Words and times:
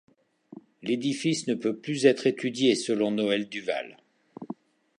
L'édifice 0.81 1.45
ne 1.45 1.53
peut 1.53 1.77
plus 1.77 2.07
être 2.07 2.25
étudié 2.25 2.73
selon 2.73 3.11
Noël 3.11 3.47
Duval. 3.47 3.97